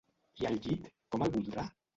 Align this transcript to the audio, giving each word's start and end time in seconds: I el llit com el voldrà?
I 0.43 0.47
el 0.51 0.57
llit 0.63 0.89
com 1.13 1.27
el 1.29 1.37
voldrà? 1.37 1.71